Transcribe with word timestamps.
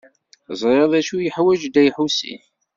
Ẓriɣ 0.59 0.85
d 0.91 0.93
acu 0.99 1.15
i 1.19 1.23
yeḥwaǧ 1.25 1.61
Dda 1.65 1.81
Lḥusin. 1.87 2.41